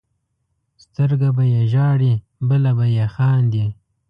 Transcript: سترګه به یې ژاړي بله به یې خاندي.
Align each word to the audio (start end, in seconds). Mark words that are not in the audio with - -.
سترګه 0.83 1.29
به 1.35 1.43
یې 1.53 1.61
ژاړي 1.73 2.13
بله 2.49 2.71
به 2.77 2.85
یې 2.95 3.05
خاندي. 3.15 3.67